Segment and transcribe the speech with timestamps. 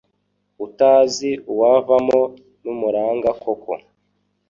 [0.65, 2.19] Utazi uwavamo
[2.63, 3.71] n'umuranga koko